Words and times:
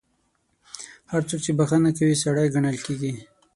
هر 1.11 1.21
څوک 1.29 1.39
چې 1.45 1.51
بخښنه 1.59 1.91
کوي، 1.97 2.15
سړی 2.23 2.47
ګڼل 2.55 2.77
کیږي. 2.85 3.11